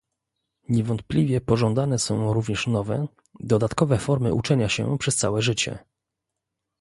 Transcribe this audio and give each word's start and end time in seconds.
Niewątpliwie 0.69 1.41
pożądane 1.41 1.99
są 1.99 2.33
również 2.33 2.67
nowe, 2.67 3.07
dodatkowe 3.39 3.97
formy 3.97 4.33
uczenia 4.33 4.69
się 4.69 4.97
przez 4.97 5.15
całe 5.15 5.41
życie 5.41 5.79